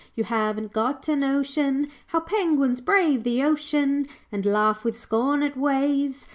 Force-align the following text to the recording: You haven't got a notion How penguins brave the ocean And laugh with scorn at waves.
You 0.15 0.23
haven't 0.23 0.71
got 0.73 1.07
a 1.09 1.15
notion 1.15 1.87
How 2.07 2.21
penguins 2.21 2.81
brave 2.81 3.23
the 3.23 3.43
ocean 3.43 4.07
And 4.31 4.47
laugh 4.47 4.83
with 4.83 4.97
scorn 4.99 5.43
at 5.43 5.55
waves. 5.55 6.27